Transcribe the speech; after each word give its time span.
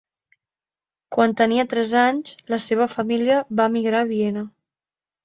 Quan 1.15 1.35
tenia 1.41 1.65
tres 1.73 1.93
anys 2.03 2.31
la 2.53 2.59
seva 2.69 2.87
família 2.95 3.37
va 3.61 3.69
emigrar 3.73 4.01
a 4.07 4.09
Viena. 4.15 4.45